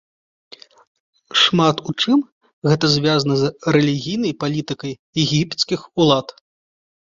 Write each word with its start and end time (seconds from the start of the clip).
Шмат 1.41 1.77
у 1.93 1.95
чым 2.05 2.19
гэта 2.69 2.85
звязана 2.95 3.35
з 3.43 3.53
рэлігійнай 3.77 4.33
палітыкай 4.47 4.93
егіпецкіх 5.29 5.81
улад. 6.03 6.27